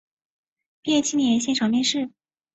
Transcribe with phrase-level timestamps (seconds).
[0.81, 2.09] 毕业青年现场面试